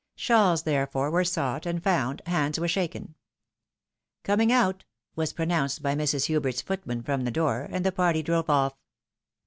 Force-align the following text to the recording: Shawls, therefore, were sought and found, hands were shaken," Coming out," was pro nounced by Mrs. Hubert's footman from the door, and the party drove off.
Shawls, 0.15 0.63
therefore, 0.63 1.11
were 1.11 1.23
sought 1.23 1.67
and 1.67 1.83
found, 1.83 2.23
hands 2.25 2.59
were 2.59 2.67
shaken," 2.67 3.13
Coming 4.23 4.51
out," 4.51 4.83
was 5.15 5.31
pro 5.31 5.45
nounced 5.45 5.83
by 5.83 5.93
Mrs. 5.93 6.25
Hubert's 6.25 6.63
footman 6.63 7.03
from 7.03 7.21
the 7.23 7.29
door, 7.29 7.67
and 7.69 7.85
the 7.85 7.91
party 7.91 8.23
drove 8.23 8.49
off. 8.49 8.73